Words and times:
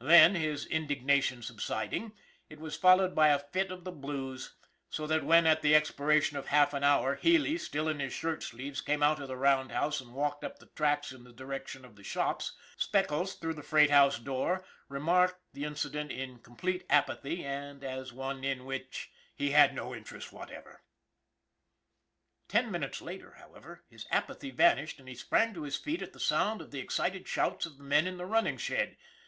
Then, 0.00 0.34
his 0.34 0.66
indignation 0.66 1.40
sub 1.40 1.60
siding, 1.60 2.12
it 2.50 2.58
was 2.58 2.74
followed 2.76 3.14
by 3.14 3.28
a 3.28 3.38
fit 3.38 3.70
of 3.70 3.84
the 3.84 3.92
blues; 3.92 4.56
so 4.90 5.06
that 5.06 5.22
when, 5.22 5.46
at 5.46 5.62
the 5.62 5.72
expiration 5.76 6.36
of 6.36 6.48
half 6.48 6.74
an 6.74 6.82
hour, 6.82 7.14
Healy, 7.14 7.58
still 7.58 7.88
in 7.88 8.00
his 8.00 8.12
shirt 8.12 8.42
sleeves, 8.42 8.80
came 8.80 9.04
out 9.04 9.22
of 9.22 9.28
the 9.28 9.36
roundhouse 9.36 10.00
and 10.00 10.12
walked 10.14 10.42
up 10.42 10.58
the 10.58 10.66
tracks 10.66 11.12
in 11.12 11.22
the 11.22 11.32
direction 11.32 11.84
of 11.84 11.94
the 11.94 12.02
shops, 12.02 12.56
Speckles, 12.76 13.36
through 13.36 13.54
the 13.54 13.62
freight 13.62 13.90
house 13.90 14.18
door, 14.18 14.64
remarked 14.88 15.40
the 15.52 15.62
incident 15.62 16.10
in 16.10 16.40
complete 16.40 16.84
apathy 16.90 17.44
and 17.44 17.84
as 17.84 18.12
one 18.12 18.42
in 18.42 18.64
which 18.64 19.12
he 19.36 19.52
had 19.52 19.76
no 19.76 19.94
interest 19.94 20.32
whatever. 20.32 20.82
Ten 22.48 22.72
minutes 22.72 23.00
later, 23.00 23.34
however, 23.34 23.84
his 23.88 24.06
apathy 24.10 24.50
vanished 24.50 24.98
and 24.98 25.08
he 25.08 25.14
sprang 25.14 25.54
to 25.54 25.62
his 25.62 25.76
feet 25.76 26.02
at 26.02 26.12
the 26.14 26.18
sound 26.18 26.60
of 26.60 26.72
the 26.72 26.80
excited 26.80 27.28
shouts 27.28 27.64
of 27.64 27.78
the 27.78 27.84
men 27.84 28.08
in 28.08 28.16
the 28.16 28.26
running 28.26 28.56
shed. 28.56 28.96